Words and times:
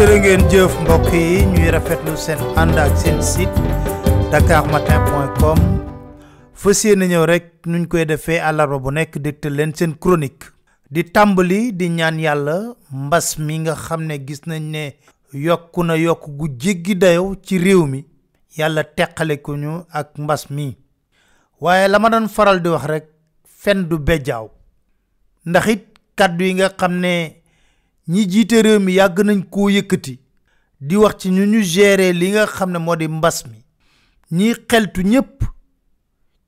jërë 0.00 0.16
ngeen 0.24 0.44
jëf 0.48 0.74
mbokk 0.80 1.10
yi 1.12 1.42
ñuy 1.50 1.68
rafetlu 1.74 2.14
seen 2.16 2.38
ànd 2.56 2.78
ak 2.80 2.94
seen 2.96 3.18
site 3.22 3.58
dakarmatin.com 4.32 5.58
fas 6.62 6.80
yéene 6.86 7.04
ñëw 7.10 7.26
rek 7.28 7.66
nuñ 7.68 7.84
koy 7.92 8.06
defee 8.08 8.38
àllarba 8.48 8.78
bu 8.80 8.94
nekk 8.96 9.18
dégtal 9.20 9.58
leen 9.60 9.74
seen 9.76 9.92
chronique 10.00 10.48
di 10.90 11.04
tàmbali 11.04 11.74
di 11.76 11.90
ñaan 11.98 12.16
yàlla 12.22 12.56
mbas 12.90 13.34
mi 13.38 13.58
nga 13.58 13.74
xam 13.76 14.06
ne 14.08 14.14
gis 14.28 14.40
nañ 14.48 14.62
ne 14.72 14.86
yokku 15.36 15.84
na 15.84 15.96
yokk 16.00 16.24
gu 16.38 16.48
jéggi 16.58 16.96
dayow 16.96 17.36
ci 17.42 17.58
réew 17.58 17.84
mi 17.84 18.00
yàlla 18.56 18.84
teqale 18.84 19.36
ko 19.42 19.52
ñu 19.56 19.84
ak 19.90 20.16
mbas 20.18 20.46
mi 20.50 20.78
waaye 21.60 21.88
la 21.88 21.98
ma 21.98 22.08
doon 22.10 22.26
faral 22.28 22.62
di 22.62 22.70
wax 22.72 22.86
rek 22.88 23.04
fen 23.44 23.84
du 23.88 23.98
bejaaw 23.98 24.48
ndax 25.44 25.66
it 25.74 25.82
kàddu 26.16 26.44
yi 26.44 26.54
nga 26.54 26.72
xam 26.80 27.00
ne 27.00 27.39
ni 28.10 28.26
jité 28.28 28.56
réew 28.64 28.80
mi 28.80 28.92
yàgg 28.96 29.20
nañ 29.26 29.40
ko 29.54 29.68
yëkëti 29.70 30.14
di 30.80 30.94
wax 30.96 31.14
ci 31.20 31.28
ñu 31.30 31.44
ñu 31.46 31.62
gérer 31.62 32.12
li 32.12 32.30
nga 32.30 32.44
xam 32.46 32.72
modi 32.84 33.06
mbass 33.08 33.44
mi 33.46 33.58
ñiy 34.36 34.54
xeltu 34.68 35.02
ñëpp 35.04 35.36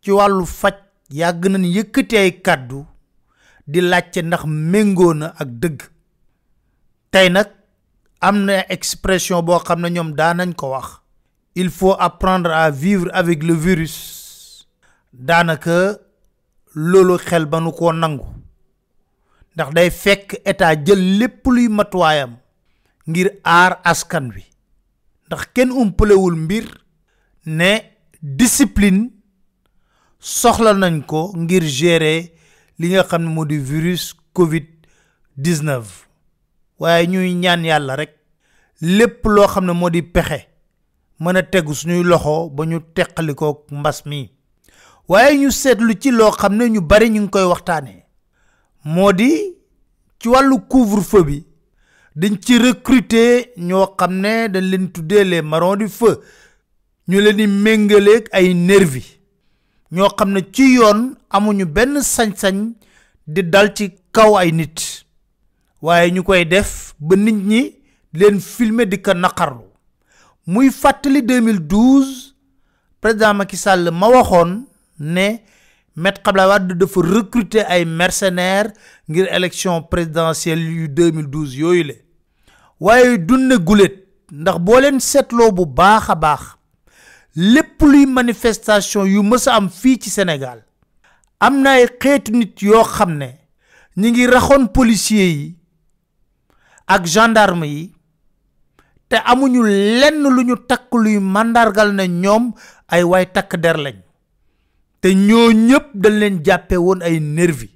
ci 0.03 0.11
walu 0.11 0.45
fajj 0.47 0.77
yag 1.11 1.45
nañ 1.49 1.63
yëkkati 1.77 2.17
ay 2.17 2.33
kàddu 2.45 2.85
di 3.67 3.81
ndax 3.81 4.17
ak 5.39 5.49
dëgg 5.63 5.81
tay 7.13 7.31
nak 7.31 7.49
am 8.21 8.49
expression 8.69 9.43
bo 9.47 9.59
xam 9.67 9.87
ñom 9.87 10.11
da 10.19 10.35
nañ 10.35 10.55
ko 10.57 10.67
wax 10.71 10.87
il 11.55 11.71
faut 11.71 11.95
apprendre 11.99 12.51
à 12.51 12.71
vivre 12.71 13.09
avec 13.13 13.41
le 13.45 13.55
virus 13.55 14.67
daanaka 15.13 15.95
lolo 16.75 17.19
xel 17.19 17.47
banu 17.47 17.71
ko 17.71 17.93
ndax 19.55 19.71
day 19.75 19.91
fekk 19.91 20.37
état 20.49 20.73
jël 20.75 21.03
lépp 21.19 21.45
luy 21.47 21.69
matuwaayam 21.69 22.37
ngir 23.11 23.29
aar 23.45 23.81
askan 23.85 24.31
wi 24.35 24.45
ndax 25.27 25.45
kenn 25.55 25.71
umpalewul 25.73 26.37
mbir 26.37 26.67
ne 27.47 27.71
discipline 28.23 29.11
soxla 30.19 30.73
nañ 30.75 31.03
ko 31.07 31.33
ngir 31.37 31.65
gérer 31.69 32.29
li 32.79 32.87
nga 32.93 33.03
xam 33.05 33.29
ne 33.29 33.45
di 33.47 33.59
virus 33.59 34.15
covid 34.33 34.65
19 35.37 35.85
waaye 36.79 37.07
ñuy 37.07 37.35
ñaan 37.35 37.65
yàlla 37.65 37.97
rek 37.97 38.17
lépp 38.81 39.25
loo 39.25 39.49
xam 39.49 39.65
ne 39.67 39.73
moo 39.73 39.91
di 39.91 40.03
pexe 40.03 40.47
mën 41.21 41.37
a 41.37 41.43
tegu 41.43 41.75
suñuy 41.75 42.03
loxo 42.03 42.49
ba 42.51 42.65
ñu 42.65 42.81
teqalikoog 42.95 43.69
mbas 43.71 44.03
mi 44.07 44.31
waaye 45.09 45.37
ñu 45.39 45.51
seetlu 45.53 45.95
ci 45.99 46.11
loo 46.11 46.31
xam 46.31 46.57
ne 46.57 46.71
ñu 46.71 46.81
bari 46.81 47.11
ñu 47.11 47.21
ngi 47.23 47.31
koy 47.31 47.45
waxtaanee 47.45 48.02
moo 48.85 49.13
di 49.13 49.53
ci 50.19 50.29
wàllu 50.29 50.57
couvre-feu 50.71 51.25
bi 51.25 51.43
dañ 52.17 52.35
ci 52.45 52.59
recruter 52.59 53.47
ñoo 53.57 53.87
xam 53.99 54.13
ne 54.21 54.49
dañ 54.49 54.65
leen 54.71 54.93
tuddee 54.93 55.25
les 55.25 55.43
marrons 55.43 55.77
du 55.77 55.89
feu 55.89 56.15
ñu 57.09 57.21
leen 57.21 57.37
di 57.37 57.47
méngaleeg 57.47 58.29
ay 58.33 58.55
nervi 58.55 59.03
ñoo 59.93 60.09
xam 60.19 60.31
ne 60.33 60.41
ci 60.53 60.75
yoon 60.75 61.15
amuñu 61.31 61.65
benn 61.67 62.01
sañ-sañ 62.03 62.57
di 63.27 63.43
dal 63.53 63.73
ci 63.77 63.91
kaw 64.15 64.37
ay 64.37 64.51
nit 64.53 65.05
waaye 65.83 66.11
ñu 66.13 66.23
koy 66.23 66.45
def 66.45 66.95
ba 67.01 67.17
nit 67.17 67.35
ñi 67.49 67.75
leen 68.13 68.41
filmer 68.41 68.87
di 68.87 68.99
naqarlu 69.15 69.65
muy 70.47 70.71
fàttali 70.71 71.21
2012 71.23 72.35
président 73.01 73.35
Macky 73.35 73.57
sàll 73.57 73.91
ma 73.91 74.07
waxoon 74.09 74.67
ne 74.99 75.43
Maître 75.95 76.23
Abdoulaye 76.25 76.49
Wade 76.49 76.73
dafa 76.75 77.01
recruter 77.03 77.65
ay 77.69 77.85
mercenaires 77.85 78.73
ngir 79.11 79.27
élection 79.31 79.83
présidentielle 79.83 80.61
yu 80.63 80.89
2012 80.89 81.55
yooyu 81.57 81.83
la 81.85 81.95
waaye 82.81 83.19
dunne 83.19 83.59
guléet 83.59 84.07
ndax 84.33 84.57
boo 84.59 84.81
leen 84.81 85.01
seetloo 85.01 85.53
bu 85.53 85.67
baax 85.67 86.09
a 86.11 86.15
baax 86.15 86.41
lépp 87.37 87.83
luy 87.83 88.07
manifestation 88.07 89.05
yu 89.07 89.21
mës 89.23 89.47
am 89.49 89.69
fii 89.69 89.99
ci 89.99 90.09
Sénégal 90.11 90.65
am 91.41 91.61
na 91.61 91.73
ay 91.77 91.87
xeetu 92.01 92.33
nit 92.33 92.63
yoo 92.63 92.85
xam 92.85 93.13
ne 93.19 93.29
ñi 93.99 94.13
ngi 94.13 94.27
raxoon 94.27 94.69
policiers 94.73 95.35
yi 95.37 95.55
ak 96.87 97.05
gendarme 97.05 97.65
yi 97.67 97.93
te 99.11 99.17
amuñu 99.17 99.61
lenn 100.01 100.23
lu 100.23 100.43
ñu 100.45 100.57
takk 100.67 100.89
luy 100.95 101.19
màndargal 101.21 101.93
na 101.95 102.07
ñoom 102.07 102.53
ay 102.89 103.03
way 103.03 103.27
takk 103.27 103.57
der 103.61 103.77
lañ 103.77 103.97
te 105.03 105.15
ñoo 105.15 105.51
ñëpp 105.51 105.87
dañ 105.95 106.15
leen 106.21 106.37
jàppe 106.47 106.77
woon 106.79 107.01
ay 107.03 107.19
nervi 107.21 107.69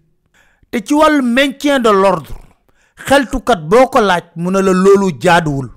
te 0.70 0.78
ci 0.86 0.94
wàll 0.94 1.22
maintien 1.22 1.80
de 1.82 1.90
l'ordre 1.90 2.34
xeltukat 3.06 3.60
boo 3.68 3.88
ko 3.90 4.00
laaj 4.00 4.28
mu 4.36 4.50
ne 4.50 4.60
la 4.62 4.72
loolu 4.72 5.10
jaaduwul 5.20 5.68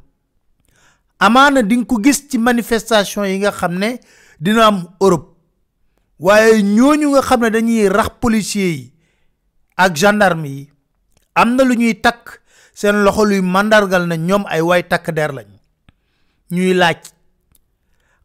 amaana 1.20 1.64
di 1.64 1.76
nga 1.78 1.86
ko 1.86 1.96
gis 2.04 2.28
ci 2.30 2.38
manifestation 2.38 3.26
yi 3.26 3.40
nga 3.40 3.52
xam 3.52 3.74
ne 3.80 3.98
dina 4.40 4.68
am 4.68 4.78
Europe 5.02 5.30
waaye 6.20 6.62
ñooñu 6.62 7.10
nga 7.12 7.22
xam 7.22 7.42
ne 7.42 7.50
dañuy 7.50 7.88
rax 7.88 8.10
policiers 8.22 8.78
yi 8.78 8.94
ak 9.76 9.96
gendarme 9.98 10.46
yi 10.48 10.70
am 11.34 11.56
na 11.56 11.64
lu 11.64 11.74
ñuy 11.74 11.96
takk 12.00 12.40
seen 12.74 13.02
loxo 13.04 13.26
luy 13.26 13.42
màndargal 13.42 14.06
na 14.08 14.16
ñoom 14.16 14.46
ay 14.48 14.62
waay 14.62 14.84
takk 14.84 15.10
der 15.16 15.34
lañ 15.34 15.50
ñuy 16.52 16.74
laaj 16.74 17.02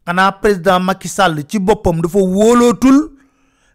xanaa 0.06 0.32
président 0.40 0.80
Macky 0.80 1.08
Sall 1.08 1.40
ci 1.48 1.58
boppam 1.58 2.02
dafa 2.02 2.18
wóolootul 2.18 3.13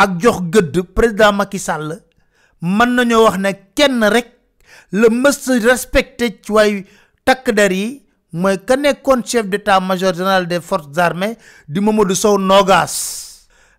ak 0.00 0.10
jox 0.16 0.38
gëdd 0.48 0.80
président 0.96 1.36
Macky 1.36 1.60
Sall 1.60 1.92
man 2.64 2.96
nañu 2.96 3.20
wax 3.26 3.36
ne 3.38 3.52
kenn 3.76 4.00
rek 4.12 4.30
le 4.96 5.10
must 5.12 5.46
respecté 5.64 6.40
ci 6.40 6.52
way 6.52 6.84
tak 7.24 7.50
der 7.52 7.72
yi 7.72 8.04
moy 8.32 8.56
ka 8.64 8.76
nekkon 8.76 9.22
chef 9.26 9.44
d'état 9.48 9.80
major 9.80 10.14
général 10.16 10.46
des 10.48 10.60
forces 10.60 10.96
armées 10.98 11.36
di 11.68 11.80
Mamadou 11.80 12.14
Sow 12.16 12.38
Nogas 12.38 12.96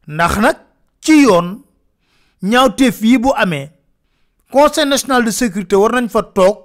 ndax 0.08 0.34
nak 0.44 0.58
ci 1.02 1.24
yoon 1.26 1.56
ñaawteef 2.44 3.02
yi 3.02 3.18
bu 3.18 3.34
amee 3.36 3.72
conseil 4.52 4.86
national 4.88 5.26
de 5.26 5.32
sécurité 5.32 5.76
war 5.76 5.94
nañ 5.94 6.08
fa 6.10 6.22
toog 6.22 6.62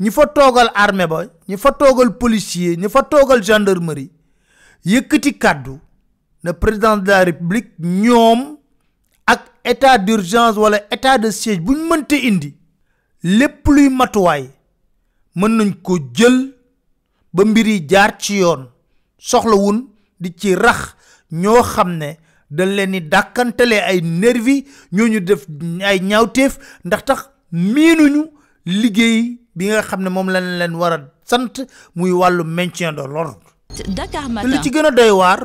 ñi 0.00 0.10
fa 0.12 0.26
toogal 0.28 0.68
armée 0.74 1.06
ba 1.06 1.24
ñi 1.48 1.56
fa 1.56 1.72
toogal 1.72 2.16
policier 2.18 2.76
ñi 2.76 2.90
fa 2.92 3.02
toogal 3.02 3.40
gendarmerie 3.42 4.10
yëkkati 4.84 5.38
kàddu 5.38 5.80
na 6.42 6.52
président 6.52 6.98
de 7.00 7.08
la 7.08 7.24
république 7.24 7.72
ñoom 7.80 8.55
état 9.66 9.98
d'urgence 9.98 10.56
wala 10.58 10.78
état 10.96 11.18
de 11.18 11.30
siège 11.30 11.60
bu 11.66 11.72
ñu 11.76 11.84
mënte 11.90 12.16
indi 12.28 12.50
lépp 13.22 13.66
luy 13.74 13.88
matuwaay 13.98 14.44
mën 15.38 15.52
nañ 15.58 15.70
ko 15.86 15.94
jël 16.16 16.36
ba 17.34 17.42
mbir 17.50 17.66
yi 17.72 17.78
jaar 17.90 18.10
ci 18.22 18.32
yoon 18.42 18.62
soxlawun 19.28 19.78
di 20.20 20.28
ci 20.40 20.54
rax 20.54 20.80
ñoo 21.42 21.62
xam 21.72 21.90
ne 22.00 22.08
dañ 22.56 22.70
leen 22.76 22.92
di 22.92 23.00
dàkkantalee 23.12 23.82
ay 23.90 24.00
nervi 24.20 24.56
ñu 24.96 25.20
def 25.20 25.42
ay 25.90 25.98
ñaawteef 26.08 26.52
ndax 26.86 27.02
tax 27.08 27.20
miinuñu 27.72 28.22
liggéey 28.80 29.20
bi 29.56 29.64
nga 29.66 29.82
xam 29.88 30.00
ne 30.02 30.10
moom 30.10 30.28
lañ 30.34 30.46
leen 30.58 30.74
war 30.80 30.92
a 30.92 30.98
sant 31.30 31.54
muy 31.96 32.12
wàllu 32.12 32.44
maintien 32.44 32.92
de 32.92 33.02
l'ordre 33.02 33.38
Dakar 33.98 34.26
li 34.50 34.56
ci 34.62 34.70
gën 34.72 34.94
doy 34.98 35.10
waar 35.10 35.40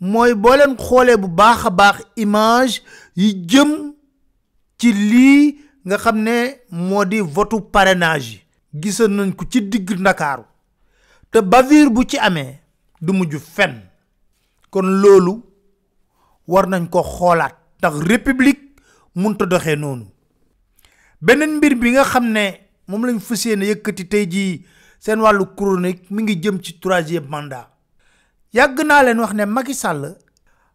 mooy 0.00 0.34
boo 0.34 0.56
leen 0.56 0.76
xoolee 0.76 1.16
bu 1.16 1.28
baax 1.28 1.64
a 1.66 1.70
baax 1.70 1.96
image 2.16 2.82
yi 3.16 3.34
jëm 3.46 3.92
ci 4.78 4.92
lii 4.92 5.58
nga 5.86 5.96
xam 5.98 6.18
ne 6.22 6.60
moo 6.70 7.04
di 7.04 7.20
votu 7.20 7.60
parrainage 7.60 8.28
yi 8.72 8.80
gisoon 8.82 9.10
nañ 9.16 9.32
ko 9.36 9.44
ci 9.50 9.60
digg 9.62 9.90
ndakaaru 9.98 10.44
te 11.30 11.38
bavure 11.42 11.90
bu 11.90 12.04
ci 12.04 12.18
amee 12.18 12.60
du 13.00 13.12
mujj 13.12 13.36
fen 13.38 13.82
kon 14.70 14.86
loolu 15.02 15.42
war 16.46 16.66
nañ 16.68 16.88
ko 16.88 17.02
xoolaat 17.02 17.56
ndax 17.78 17.94
république 18.08 18.60
munta 19.14 19.46
doxe 19.46 19.76
noonu 19.76 20.06
beneen 21.22 21.56
mbir 21.56 21.74
bi 21.74 21.90
nga 21.90 22.04
xam 22.04 22.26
ne 22.26 22.60
moom 22.88 23.04
lañ 23.06 23.18
fas 23.20 23.44
yéene 23.44 23.62
yëkkati 23.66 24.08
tey 24.08 24.26
jii 24.28 24.62
seen 24.98 25.20
wàllu 25.20 25.46
chronique 25.56 26.10
mu 26.10 26.20
ngi 26.20 26.36
jëm 26.42 26.60
ci 26.60 26.78
troisième 26.80 27.28
mandat 27.30 27.75
yàgg 28.52 28.80
naa 28.86 29.02
leen 29.02 29.18
wax 29.20 29.32
ne 29.34 29.44
Macky 29.46 29.74
Sall 29.74 30.14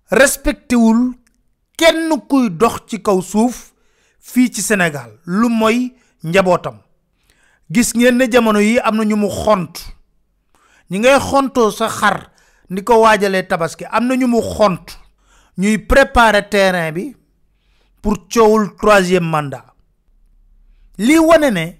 respecté 0.09 0.75
wul 0.75 1.13
kenn 1.77 2.11
kuy 2.27 2.49
dox 2.49 2.81
ci 2.87 3.01
kaw 3.01 3.21
suuf 3.21 3.71
fii 4.19 4.51
ci 4.51 4.61
Sénégal 4.61 5.11
lu 5.25 5.49
mooy 5.49 5.93
njabootam 6.23 6.77
gis 7.69 7.93
ngeen 7.95 8.15
ne 8.17 8.27
jamono 8.31 8.59
yi 8.59 8.79
am 8.79 8.95
na 8.97 9.03
ñu 9.03 9.15
mu 9.15 9.29
xont 9.29 9.73
ñi 10.91 10.99
ngay 10.99 11.19
xontoo 11.19 11.71
sa 11.71 11.87
xar 11.87 12.31
ni 12.69 12.83
ko 12.83 13.01
waajalee 13.01 13.47
tabaski 13.47 13.85
am 13.89 14.07
na 14.07 14.15
ñu 14.15 14.27
mu 14.27 14.41
xont 14.41 14.85
ñuy 15.57 15.77
préparer 15.77 16.49
terrain 16.49 16.91
bi 16.91 17.15
pour 18.01 18.27
coowul 18.33 18.75
troisième 18.75 19.29
mandat 19.29 19.65
lii 20.97 21.17
wane 21.19 21.51
ne 21.53 21.73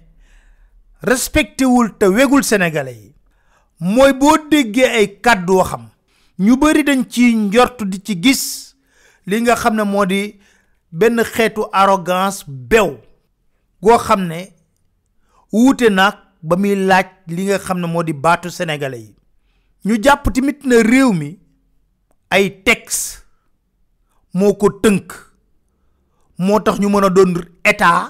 respecté 1.02 1.64
wul 1.64 1.96
te 1.98 2.06
wegul 2.06 2.42
sénégalais 2.44 2.94
yi 2.94 3.11
mooy 3.82 4.12
boo 4.20 4.36
déggee 4.50 4.86
ay 4.98 5.06
kàddu 5.24 5.54
waxam 5.60 5.84
ñu 6.44 6.56
bari 6.62 6.82
dañ 6.88 7.02
ci 7.12 7.22
njort 7.44 7.78
di 7.90 7.98
ci 8.06 8.14
gis 8.24 8.44
li 9.28 9.36
nga 9.40 9.54
xam 9.62 9.74
ne 9.76 9.84
moo 9.92 10.06
di 10.12 10.20
benn 10.98 11.18
xeetu 11.34 11.62
arrogance 11.80 12.38
bew 12.70 12.88
goo 13.82 13.98
xam 14.06 14.22
ne 14.30 14.38
wuute 15.58 15.86
nag 15.98 16.14
ba 16.48 16.54
muy 16.60 16.74
laaj 16.90 17.06
li 17.34 17.42
nga 17.46 17.58
xam 17.64 17.78
ne 17.80 17.86
moo 17.92 18.02
di 18.06 18.12
baatu 18.24 18.48
sénégalais 18.56 19.02
yi 19.06 19.14
ñu 19.86 19.94
jàpp 20.02 20.24
tamit 20.34 20.58
na 20.68 20.76
réew 20.92 21.10
mi 21.20 21.30
ay 22.34 22.44
texte 22.66 23.06
moo 24.38 24.54
ko 24.60 24.66
tënk 24.84 25.08
moo 26.44 26.60
tax 26.64 26.76
ñu 26.80 26.88
mën 26.92 27.04
a 27.06 27.10
doon 27.16 27.32
état 27.70 28.00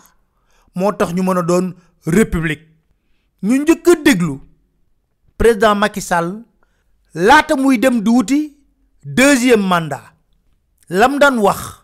moo 0.78 0.92
tax 0.98 1.10
ñu 1.14 1.22
mën 1.26 1.38
a 1.40 1.42
doon 1.50 1.66
république 2.16 2.62
ñu 3.46 3.54
njëkk 3.62 3.88
a 3.88 3.94
déglu 4.06 4.34
président 5.42 5.74
Macky 5.74 6.00
Sall 6.00 6.30
laata 7.16 7.56
muy 7.56 7.76
dem 7.76 8.00
duuti 8.00 8.56
deuxième 9.04 9.60
mandat 9.72 10.00
lam 10.88 11.18
dan 11.18 11.36
wax 11.36 11.82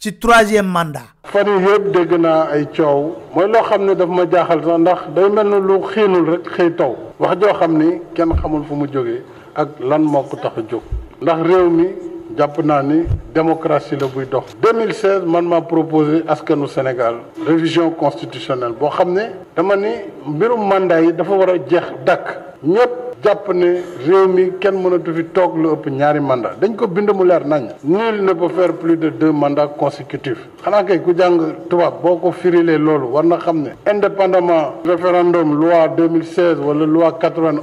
ci 0.00 0.18
troisième 0.18 0.66
mandat. 0.66 1.06
fan 1.32 1.46
yii 1.46 1.66
yëpp 1.68 1.84
dégg 1.94 2.12
naa 2.20 2.40
ay 2.54 2.64
coow 2.76 3.14
mooy 3.36 3.46
loo 3.52 3.62
xam 3.68 3.84
ne 3.86 3.94
daf 3.94 4.08
ma 4.08 4.24
jaaxal 4.30 4.60
sax 4.64 4.78
ndax 4.82 5.00
day 5.14 5.28
mel 5.30 5.46
ne 5.54 5.58
lu 5.68 5.76
xiinul 5.92 6.26
rek 6.32 6.44
xëy 6.56 6.70
taw 6.78 6.94
wax 7.20 7.38
joo 7.40 7.54
xam 7.60 7.72
ni 7.78 7.88
kenn 8.16 8.34
xamul 8.40 8.66
fu 8.68 8.74
mu 8.74 8.90
jógee 8.92 9.22
ak 9.54 9.68
lan 9.78 10.02
moo 10.02 10.24
ko 10.24 10.36
tax 10.42 10.58
a 10.58 10.62
jóg 10.70 10.82
ndax 11.22 11.38
réew 11.46 11.70
mi 11.70 12.07
jàpp 12.38 12.58
ni 12.82 13.02
démocratie 13.34 13.96
le 13.98 14.06
buy 14.06 14.26
dox 14.26 14.44
2016 14.62 15.24
man 15.26 15.46
m'a 15.48 15.60
proposé 15.60 16.22
askanu 16.28 16.66
Sénégal 16.68 17.16
révision 17.46 17.90
constitutionnelle 17.90 18.74
Je 18.80 18.82
me 18.82 19.18
suis 19.18 19.32
dama 19.56 19.76
ni 19.76 19.88
mbirum 20.26 20.68
mandat 20.68 21.00
yi 21.02 21.12
dafa 21.12 21.32
war 21.34 21.48
a 21.50 23.07
jàpp 23.24 23.52
ne 23.54 23.66
réew 24.06 24.26
mi 24.28 24.42
kenn 24.60 24.76
mënatu 24.82 25.12
fi 25.14 25.24
toog 25.36 25.56
lu 25.58 25.72
ëpp 25.72 25.86
ñaari 25.90 26.20
mandat 26.20 26.58
dañ 26.60 26.74
ko 26.76 26.86
bind 26.86 27.10
mu 27.12 27.24
leer 27.24 27.44
nañ 27.46 27.64
nul 27.84 28.22
ne 28.22 28.32
peut 28.34 28.48
faire 28.48 28.72
plus 28.74 28.96
de 28.96 29.08
deux 29.10 29.32
mandats 29.32 29.70
consécutifs 29.78 30.40
xanaa 30.64 30.84
kay 30.84 31.00
ku 31.00 31.12
jàng 31.16 31.38
tubaab 31.68 31.94
boo 32.02 32.16
ko 32.18 32.30
firilee 32.30 32.78
loolu 32.78 33.06
war 33.12 33.24
na 33.24 33.36
xam 33.38 33.62
ne 33.62 33.70
indépendamment 33.92 34.74
référendum 34.84 35.58
loi 35.60 35.88
2016 35.96 36.60
wala 36.64 36.86
loi 36.86 37.10
91 37.20 37.60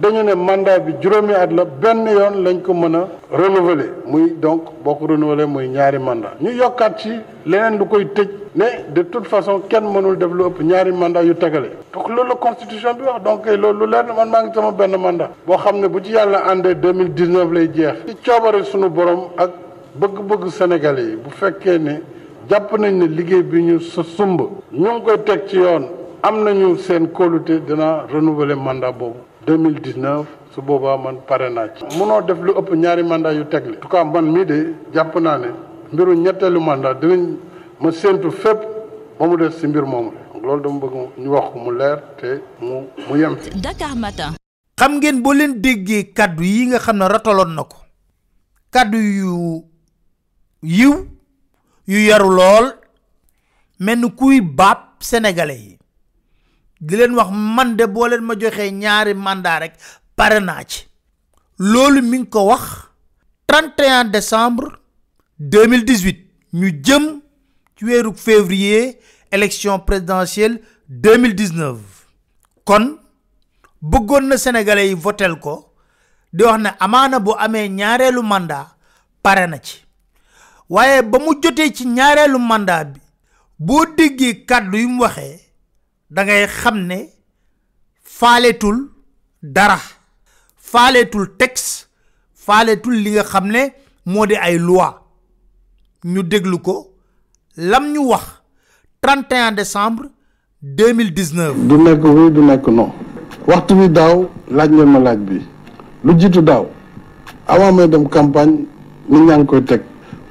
dañu 0.00 0.22
ne 0.22 0.34
mandat 0.36 0.80
bi 0.80 0.92
juróomi 1.00 1.34
at 1.34 1.48
la 1.52 1.64
benn 1.64 2.06
yoon 2.06 2.44
lañ 2.44 2.60
ko 2.62 2.72
mën 2.74 2.94
a 2.94 3.04
renouveler 3.36 3.90
muy 4.06 4.30
donc 4.40 4.62
boo 4.84 4.94
ko 4.94 5.06
renouveler 5.08 5.46
muy 5.48 5.68
ñaari 5.68 5.98
mandat 5.98 6.36
ñu 6.40 6.50
yokkaat 6.50 6.98
ci 6.98 7.10
leneen 7.44 7.78
du 7.78 7.84
koy 7.90 8.04
tëj 8.14 8.28
ne 8.54 8.66
de 8.94 9.02
toute 9.02 9.26
façon 9.26 9.60
kenn 9.68 9.84
mënul 9.90 10.16
def 10.18 10.30
lu 10.32 10.44
ëpp 10.46 10.62
ñaari 10.62 10.92
mandat 10.92 11.24
yu 11.24 11.34
tegale 11.34 11.70
donc 11.92 12.08
loolu 12.08 12.28
la 12.28 12.34
constitution 12.36 12.94
bi 12.94 13.02
wax 13.02 13.22
donc 13.24 13.46
loolu 13.46 13.86
leen 13.90 14.06
man 14.16 14.28
maa 14.30 14.42
ngi 14.42 14.52
sama 14.54 14.70
benn 14.72 14.96
mandat 14.96 15.30
boo 15.46 15.56
xam 15.56 15.76
ne 15.80 15.88
bu 15.88 16.00
ci 16.00 16.12
yàlla 16.12 16.44
àndee 16.48 16.74
deux 16.74 16.92
mille 16.92 17.12
dix 17.14 17.28
neuf 17.28 17.50
lay 17.52 17.68
jeex 17.74 17.94
ci 18.06 18.16
coobare 18.30 18.62
sunu 18.64 18.88
borom 18.88 19.30
ak 19.36 19.50
bëgg-bëgg 20.00 20.48
sénégalais 20.50 21.04
yi 21.04 21.16
bu 21.16 21.30
fekkee 21.30 21.78
ne 21.78 21.94
jàpp 22.48 22.72
nañ 22.78 22.94
ne 22.96 23.06
liggéey 23.06 23.42
bi 23.42 23.60
ñu 23.62 23.80
sa 23.80 24.02
sumb 24.04 24.40
ñu 24.72 24.90
ngi 24.92 25.02
koy 25.04 25.22
teg 25.24 25.46
ci 25.46 25.56
yoon 25.56 25.88
am 26.22 26.44
nañu 26.44 26.76
seen 26.76 27.08
kóolute 27.08 27.64
dina 27.66 28.04
renouveler 28.08 28.56
mandat 28.56 28.92
boobu 28.92 29.18
deux 29.46 29.56
mille 29.56 29.80
dix 29.80 29.96
neuf 29.96 30.26
su 30.54 30.62
boobaa 30.62 30.96
man 30.96 31.16
pare 31.26 31.48
naa 31.50 31.68
ci. 31.74 31.98
munoo 31.98 32.20
def 32.22 32.38
lu 32.40 32.52
ëpp 32.52 32.72
ñaari 32.74 33.02
mandat 33.02 33.32
yu 33.34 33.44
tegle 33.48 33.76
en 33.78 33.80
tout 33.80 33.88
cas 33.88 34.04
man 34.04 34.26
mii 34.30 34.44
de 34.46 34.74
jàpp 34.94 35.16
naa 35.16 35.38
ne 35.38 35.48
mbiru 35.92 36.16
ñetteelu 36.24 36.60
mandat 36.60 36.96
dinañ 37.04 37.22
ma 37.80 37.92
séentu 37.92 38.30
fépp 38.32 38.58
ba 39.18 39.26
mu 39.28 39.36
des 39.36 39.52
ci 39.60 39.66
mbir 39.66 39.84
moomu 39.84 40.10
loolu 40.42 40.62
dama 40.64 40.80
bëgg 40.80 40.94
ñu 41.22 41.28
wax 41.30 41.52
mu 41.54 41.70
leer 41.76 41.98
te 42.18 42.30
mu 42.60 42.88
mu 43.08 43.16
yem 43.20 43.36
fi. 43.36 43.50
xam 44.80 44.92
ngeen 44.96 45.22
boo 45.22 45.32
leen 45.32 45.60
déggee 45.60 46.12
kàddu 46.16 46.42
yi 46.42 46.66
nga 46.66 46.78
xam 46.78 46.96
ne 46.98 47.06
rataloon 47.12 47.52
na 47.54 47.62
ko 47.64 47.76
kàddu 48.72 48.96
yu 48.98 49.64
yiw 50.62 50.94
yu 51.86 51.98
yaru 52.08 52.30
lool 52.40 52.66
mel 53.78 53.98
ni 54.00 54.08
kuy 54.16 54.40
baab 54.40 54.78
sénégalais 55.00 55.58
yi 55.76 55.78
di 56.80 56.96
leen 56.96 57.12
wax 57.14 57.28
man 57.30 57.76
de 57.76 57.84
boo 57.86 58.08
leen 58.08 58.24
ma 58.24 58.32
joxee 58.34 58.70
ñaari 58.72 59.12
mandat 59.14 59.60
rek 59.60 59.72
pare 60.16 60.40
naa 60.40 60.64
ci 60.64 60.86
loolu 61.58 62.00
mi 62.02 62.16
ngi 62.18 62.28
ko 62.32 62.46
wax 62.48 62.62
31 63.46 64.08
décembre 64.10 64.81
2018 65.42 66.14
ñu 66.52 66.82
jëm 66.84 67.20
février 68.14 68.98
élection 69.32 69.80
présidentielle 69.80 70.60
2019 70.88 71.78
kon 72.64 72.98
bëggoon 73.82 74.20
na 74.28 74.36
sénégalais 74.36 74.88
yi 74.90 74.94
votel 74.94 75.34
ko 75.40 75.74
di 76.32 76.44
wax 76.44 76.60
ne 76.60 77.18
bu 77.18 77.30
amee 77.38 77.68
ñaareelu 77.68 78.22
mandat 78.22 78.68
pare 79.22 79.48
na 79.48 79.58
ci 79.58 79.84
waaye 80.70 81.02
ba 81.02 81.18
mu 81.18 81.34
jotee 81.42 81.72
ci 81.74 81.86
ñaareelu 81.86 82.38
mandat 82.38 82.92
bi 83.58 83.74
dara 89.42 89.78
texte 91.38 91.88
faaletul 92.34 92.94
li 92.94 93.10
nga 93.10 93.24
xam 93.24 93.46
ne 93.48 93.72
loi 94.58 95.01
ñu 96.04 96.22
déglu 96.24 96.58
ko 96.58 96.88
lam 97.56 97.92
ñu 97.92 98.08
wax 98.10 98.24
31 99.04 99.52
décembre 99.54 100.06
2019. 100.62 101.54
du 101.68 101.76
nekk 101.78 102.02
wi 102.02 102.30
du 102.32 102.40
nekk 102.42 102.66
non. 102.68 102.90
waxtu 103.46 103.74
bi 103.74 103.88
daaw 103.88 104.28
laaj 104.50 104.68
ngeen 104.72 104.88
ma 104.90 104.98
laaj 104.98 105.18
bi 105.20 105.40
lu 106.04 106.12
jiitu 106.18 106.42
daaw 106.42 106.66
avant 107.46 107.70
may 107.72 107.86
dem 107.86 108.08
campagne 108.08 108.64
nit 109.08 109.20
ñaa 109.26 109.36
ngi 109.38 109.46
koy 109.46 109.62
teg 109.64 109.80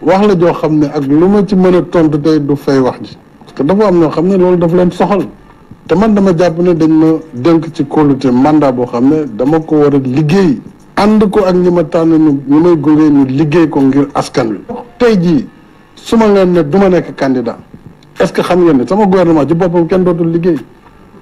wax 0.02 0.28
la 0.28 0.36
joo 0.38 0.52
xam 0.54 0.78
ne 0.78 0.88
ak 0.88 1.04
lu 1.08 1.26
ma 1.30 1.42
ci 1.46 1.56
mën 1.56 1.76
a 1.76 1.82
tontu 1.84 2.20
tey 2.20 2.40
du 2.42 2.54
fay 2.58 2.80
wax 2.80 3.00
ji 3.02 3.18
parce 3.40 3.54
que 3.54 3.64
dafa 3.64 3.88
am 3.88 3.96
ñoo 4.00 4.10
xam 4.10 4.28
ne 4.28 4.38
loolu 4.38 4.58
daf 4.58 4.74
leen 4.74 4.92
soxal 4.92 5.26
te 5.88 5.96
man 5.96 6.14
dama 6.14 6.34
jàpp 6.38 6.58
ne 6.60 6.74
dañ 6.74 6.90
ma 6.92 7.08
dénk 7.34 7.74
ci 7.74 7.86
kóolute 7.86 8.26
mandat 8.28 8.74
boo 8.74 8.86
xam 8.88 9.08
ne 9.10 9.24
dama 9.26 9.62
ko 9.62 9.76
war 9.78 9.96
a 9.96 9.98
liggéey 9.98 10.60
ànd 10.98 11.30
ko 11.32 11.46
ak 11.46 11.56
ñi 11.56 11.72
ma 11.72 11.86
tànn 11.86 12.10
ñu 12.18 12.42
ñu 12.46 12.60
may 12.62 12.76
gunge 12.76 13.10
ñu 13.10 13.26
liggéey 13.26 13.70
ko 13.70 13.80
ngir 13.82 14.08
askan 14.14 14.48
wi 14.52 14.58
tey 15.00 15.16
jii 15.16 15.48
su 16.04 16.16
ma 16.18 16.28
leen 16.28 16.52
ne 16.54 16.62
du 16.64 16.78
ma 16.78 16.88
nekk 16.90 17.16
candidat 17.16 17.58
est-ce 18.20 18.34
que 18.34 18.42
xam 18.42 18.64
ngeen 18.64 18.78
ne 18.78 18.88
sama 18.88 19.06
gouvernement 19.06 19.46
ci 19.48 19.54
boppam 19.54 19.88
kenn 19.88 20.04
dootul 20.04 20.28
liggéey 20.32 20.58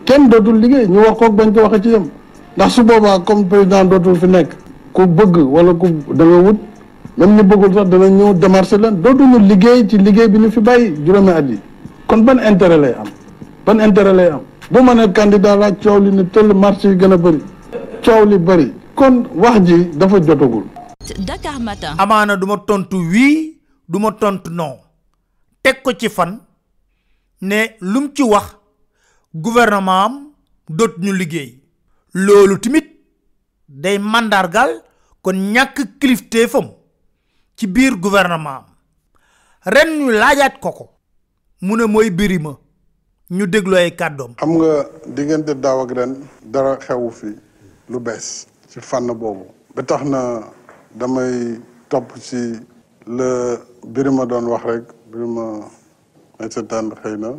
kenn 0.05 0.29
dootul 0.29 0.55
liggéey 0.59 0.88
ñu 0.88 1.00
wax 1.00 1.17
koog 1.19 1.36
bañ 1.36 1.51
ko 1.53 1.62
waxee 1.63 1.81
ci 1.83 1.89
yem 1.89 2.05
ndax 2.55 2.74
su 2.74 2.83
boobaa 2.83 3.19
comme 3.19 3.43
président 3.45 3.86
dootul 3.86 4.15
fi 4.15 4.25
nekk 4.27 4.50
ku 4.93 5.05
bëgg 5.05 5.36
wala 5.50 5.74
ku 5.74 5.88
da 6.13 6.24
nga 6.25 6.41
wut 6.50 6.57
même 7.17 7.36
ñu 7.36 7.43
bëggul 7.43 7.74
sax 7.74 7.88
dana 7.89 8.09
ñëw 8.09 8.33
démarché 8.33 8.77
leen 8.77 8.95
dootuñu 9.01 9.39
liggéey 9.48 9.88
ci 9.88 9.98
liggéey 9.98 10.29
bi 10.29 10.39
ñu 10.39 10.50
fi 10.51 10.59
bàyyi 10.59 10.93
juróomi 11.05 11.29
at 11.31 11.45
yi 11.50 11.59
kon 12.07 12.17
ban 12.24 12.38
intérêt 12.41 12.77
lay 12.77 12.93
am 13.00 13.07
ban 13.65 13.79
intérêt 13.79 14.13
lay 14.13 14.27
am 14.29 14.39
bu 14.71 14.79
ma 14.81 14.93
nee 14.93 15.12
candidat 15.12 15.57
laa 15.57 15.71
coow 15.71 16.00
li 16.00 16.12
ne 16.12 16.24
tëll 16.24 16.53
marché 16.53 16.88
yi 16.89 16.95
gën 16.98 17.12
a 17.13 17.17
bëri 17.17 17.41
coow 18.05 18.25
li 18.25 18.38
bëri 18.38 18.71
kon 18.95 19.24
wax 19.36 19.62
ji 19.63 19.88
dafa 19.95 20.19
jotagul. 20.21 20.63
amaana 21.98 22.36
duma 22.36 22.57
tontu 22.65 22.95
wii. 22.98 23.59
duma 23.89 24.12
tontu 24.13 24.51
non 24.53 24.74
teg 25.65 25.81
ko 25.84 25.91
ci 26.00 26.10
fan 26.15 26.31
ne 27.41 27.60
lum 27.81 28.12
ci 28.15 28.24
wax 28.24 28.50
gouvernement 29.36 30.05
am 30.05 30.13
doot 30.77 30.93
ñu 31.00 31.12
liggéey 31.19 31.50
loolu 32.13 32.60
tamit 32.60 32.88
day 33.67 33.98
màndargal 33.98 34.72
kon 35.24 35.36
ñàkk 35.53 35.88
kilifteefam 36.00 36.67
ci 37.55 37.65
biir 37.67 37.93
gouvernement 38.00 38.53
am 38.60 38.65
ren 39.74 39.89
ñu 40.00 40.12
laajaat 40.22 40.60
ko 40.62 40.72
ko 40.77 40.86
mu 41.65 41.74
ne 41.75 41.86
mooy 41.88 42.12
biri 42.12 42.39
ma 42.39 42.53
ñu 43.31 43.48
déglu 43.48 43.75
ay 43.75 43.96
kàddoom. 43.96 44.34
xam 44.38 44.51
nga 44.58 44.72
diggante 45.15 45.53
daaw 45.63 45.88
ren 45.98 46.13
dara 46.43 46.77
xewu 46.86 47.10
fi 47.12 47.29
lu 47.89 48.00
bees 48.00 48.46
ci 48.69 48.77
fànn 48.89 49.12
boobu 49.13 49.46
ba 49.75 49.81
tax 49.84 50.03
na 50.13 50.22
damay 50.93 51.58
topp 51.89 52.13
ci 52.22 52.41
le 53.17 53.58
Birima 53.88 54.25
doon 54.27 54.48
wax 54.51 54.63
rek 54.65 54.83
Birima 55.12 55.63
may 56.39 56.48
seetaan 56.51 56.91
xëy 57.03 57.15
na 57.19 57.31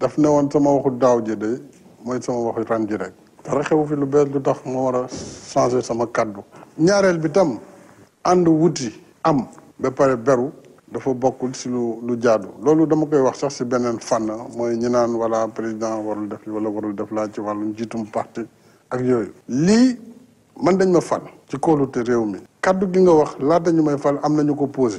daf 0.00 0.16
ne 0.18 0.26
woon 0.28 0.48
sama 0.50 0.70
waxu 0.72 0.90
daaw 0.98 1.20
ji 1.24 1.36
de 1.36 1.60
mooy 2.04 2.20
sama 2.22 2.38
waxu 2.38 2.64
ren 2.68 2.86
ji 2.88 2.96
rek 2.96 3.12
dara 3.44 3.62
xewu 3.64 3.86
fi 3.86 3.94
lu 3.96 4.06
bees 4.06 4.26
lu 4.32 4.40
tax 4.40 4.60
ma 4.66 4.80
war 4.80 4.96
a 4.96 5.06
changer 5.52 5.82
sama 5.84 6.06
kàddu 6.06 6.40
ñaareel 6.78 7.18
bi 7.18 7.30
tam 7.30 7.58
ànd 8.24 8.48
wuti 8.48 8.90
am 9.22 9.46
ba 9.78 9.90
pare 9.90 10.16
beru 10.16 10.50
dafa 10.92 11.12
bokkul 11.14 11.54
si 11.54 11.68
lu 11.68 12.00
lu 12.02 12.16
jaadu 12.20 12.48
loolu 12.62 12.86
dama 12.86 13.06
koy 13.06 13.20
wax 13.20 13.38
sax 13.40 13.54
si 13.58 13.64
beneen 13.64 13.98
fànn 14.00 14.30
mooy 14.56 14.76
ñi 14.76 14.88
naan 14.88 15.14
wala 15.14 15.46
président 15.48 16.00
warul 16.04 16.28
def 16.28 16.40
wala 16.46 16.68
warul 16.70 16.92
def 16.94 17.10
laa 17.10 17.28
ci 17.30 17.40
wàllu 17.40 17.64
njiitum 17.66 18.06
parti 18.06 18.40
ak 18.90 19.00
yooyu 19.00 19.32
lii 19.48 19.96
man 20.60 20.76
dañ 20.76 20.90
ma 20.92 21.00
fan 21.00 21.22
ci 21.48 21.56
kóolute 21.58 22.02
réew 22.02 22.24
mi 22.24 22.38
kàddu 22.62 22.86
gi 22.92 23.00
nga 23.02 23.12
wax 23.12 23.36
laata 23.38 23.70
ñu 23.70 23.82
may 23.82 23.98
fal 23.98 24.18
am 24.22 24.34
nañu 24.36 24.54
ko 24.54 24.66
posé 24.66 24.98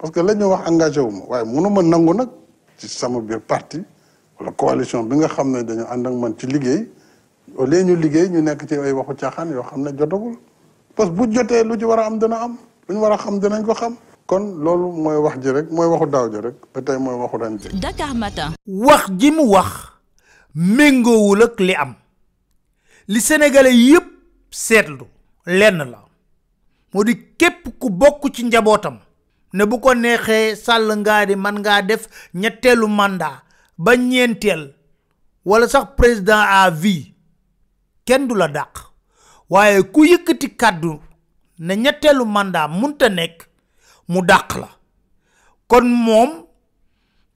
parce 0.00 0.12
que 0.12 0.20
la 0.20 0.32
wax 0.48 0.66
engagé 0.68 1.00
wu 1.00 1.10
ma 1.10 1.24
waaye 1.28 1.44
mënu 1.44 1.68
ma 1.70 1.82
nangu 1.82 2.14
nag 2.14 2.28
ci 2.78 2.88
sama 2.88 3.20
biir 3.20 3.40
parti 3.40 3.78
wala 4.38 4.50
coalition 4.52 5.02
bi 5.08 5.16
nga 5.16 5.28
xam 5.28 5.52
ne 5.52 5.60
dañu 5.62 5.84
ànd 5.92 6.06
ak 6.06 6.14
man 6.14 6.32
ci 6.38 6.46
liggéey 6.46 6.88
au 7.58 7.66
lieu 7.66 7.82
ñu 7.82 7.96
liggéey 7.96 8.28
ñu 8.30 8.40
nekk 8.40 8.64
ci 8.66 8.74
ay 8.76 8.92
waxu 8.92 9.14
caaxaan 9.20 9.50
yoo 9.50 9.62
xam 9.62 9.82
ne 9.82 9.90
jotagul 9.92 10.36
parce 10.96 11.10
que 11.10 11.14
bu 11.16 11.30
jotee 11.34 11.64
lu 11.64 11.78
ci 11.78 11.84
war 11.84 11.98
a 12.00 12.06
am 12.06 12.18
dina 12.18 12.36
am 12.44 12.56
lu 12.88 12.94
ñu 12.94 13.00
war 13.02 13.12
a 13.12 13.18
xam 13.18 13.38
dinañ 13.40 13.62
ko 13.64 13.74
xam. 13.74 13.94
kon 14.26 14.40
loolu 14.64 14.88
mooy 15.02 15.16
wax 15.20 15.36
ji 15.42 15.50
rek 15.50 15.66
mooy 15.70 15.88
waxu 15.92 16.06
daaw 16.08 16.26
ji 16.32 16.38
rek 16.44 16.54
ba 16.72 16.78
tey 16.80 16.96
mooy 16.98 17.16
waxu 17.20 17.36
ren 17.36 17.54
ji. 17.60 17.68
Dakar 17.80 18.14
Matin. 18.14 18.50
wax 18.66 19.04
ji 19.18 19.28
mu 19.36 19.44
wax 19.52 19.68
méngoowul 20.54 21.42
ak 21.44 21.60
li 21.60 21.74
am 21.74 21.92
li 23.06 23.20
sénégalais 23.20 23.74
yépp 23.76 24.06
seetlu 24.50 25.04
lenn 25.44 25.82
la 25.92 25.98
moo 26.94 27.04
di 27.04 27.12
képp 27.36 27.68
ku 27.78 27.90
bokk 27.90 28.32
ci 28.32 28.42
njabootam. 28.46 28.98
ne 29.52 29.64
bu 29.70 29.80
ko 29.80 29.94
nexé 29.94 30.54
sal 30.56 30.88
nga 31.02 31.26
di 31.26 31.36
man 31.36 31.58
nga 31.62 31.82
def 31.82 32.02
ñettelu 32.34 32.86
mandat 32.88 33.42
ba 33.78 33.94
ñentel 33.96 34.74
wala 35.44 35.66
sax 35.68 35.86
président 35.96 36.38
à 36.40 36.70
vie 36.70 37.14
kenn 38.04 38.28
du 38.28 38.34
la 38.36 38.48
dàq 38.48 38.78
ku 39.92 40.04
yëkëti 40.06 40.56
kaddu 40.56 41.00
ne 41.58 41.74
ñettelu 41.76 42.24
mandat 42.24 42.68
munta 42.68 43.08
nek 43.08 43.48
mu 44.08 44.20
dak 44.22 44.54
la 44.60 44.68
kon 45.66 45.82
mom 45.88 46.44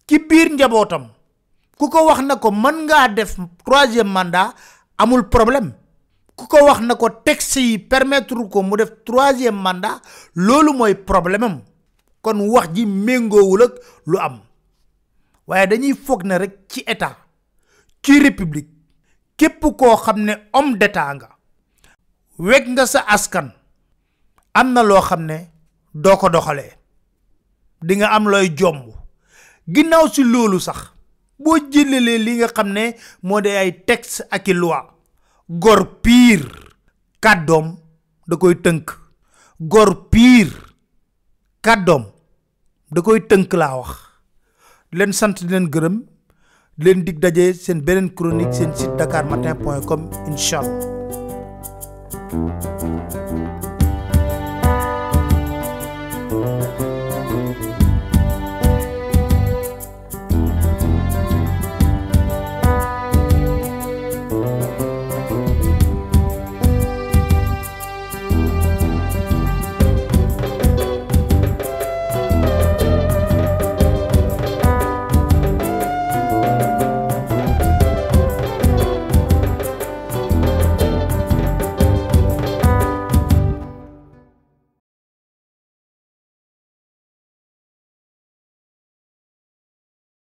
ci 0.06 0.18
bir 0.18 0.49
njabotam 0.52 1.09
ku 1.78 1.88
ko 1.88 2.06
wax 2.06 2.21
nako 2.23 2.50
ko 2.50 2.73
nga 2.85 3.09
def 3.09 3.37
troisième 3.66 4.12
mandat 4.12 4.54
amul 4.99 5.28
problème 5.28 5.73
ku 6.37 6.47
ko 6.47 6.59
wax 6.64 6.80
nako 6.80 7.11
texte 7.25 7.56
yi 7.61 7.78
permettre 7.78 8.49
ko 8.52 8.62
mu 8.62 8.76
def 8.76 8.90
troisième 9.04 9.56
mandat 9.61 10.00
lolu 10.37 10.73
moy 10.73 10.94
problème 10.94 11.61
kon 12.25 12.40
wax 12.54 12.66
ji 12.75 12.85
méngoowul 12.87 13.62
ak 13.69 13.75
lu 14.11 14.19
am 14.26 14.37
waaye 15.49 15.66
dañuy 15.71 15.93
foog 16.04 16.23
ne 16.25 16.35
rek 16.43 16.54
ci 16.73 16.81
état 16.93 17.12
ci 18.02 18.16
république 18.25 18.71
képp 19.37 19.62
koo 19.78 19.97
xam 20.04 20.19
ne 20.26 20.33
homme 20.54 20.78
d'état 20.81 21.14
nga 21.14 21.28
weg 22.38 22.64
nga 22.73 22.87
sa 22.87 23.00
askan 23.14 23.49
am 24.59 24.69
na 24.75 24.83
loo 24.88 25.02
xam 25.09 25.23
ne 25.31 25.37
doo 26.02 26.16
ko 26.16 26.28
doxalee 26.35 26.73
di 27.87 27.97
nga 28.00 28.09
am 28.16 28.25
looy 28.33 28.49
jomb 28.59 28.87
ginnaaw 29.75 30.07
si 30.14 30.23
loolu 30.33 30.59
sax 30.66 30.81
boo 31.43 31.59
jëlalee 31.73 32.19
li 32.26 32.33
nga 32.40 32.49
xam 32.57 32.69
ne 32.76 32.85
moo 33.23 33.40
de 33.45 33.50
ay 33.62 33.71
texte 33.88 34.25
ak 34.35 34.47
loi 34.62 34.81
gor 35.62 35.83
pire 36.02 36.52
kàddoom 37.23 37.66
da 38.28 38.35
koy 38.40 38.57
tënk 38.64 38.88
gor 39.73 39.90
pire 40.12 40.54
kàddoom 41.64 42.04
da 42.95 43.01
koy 43.03 43.21
teunk 43.31 43.53
la 43.61 43.69
wax 43.79 43.91
di 44.91 44.95
len 44.99 45.13
sant 45.19 45.37
di 45.45 45.53
len 45.55 45.67
geureum 45.75 45.97
di 46.79 46.83
len 46.85 46.99
dig 47.07 47.19
dajé 47.25 47.47
sen 47.65 47.79
benen 47.87 48.09
chronique 48.17 48.55
sen 48.57 48.71
site 48.77 48.97
dakarmatin.com 48.99 50.01
incha 50.31 50.59
allah 56.53 56.94